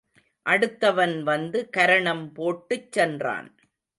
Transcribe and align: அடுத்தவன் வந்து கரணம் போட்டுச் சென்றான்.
அடுத்தவன் 0.45 1.21
வந்து 1.21 1.69
கரணம் 1.77 2.33
போட்டுச் 2.33 2.91
சென்றான். 2.91 3.49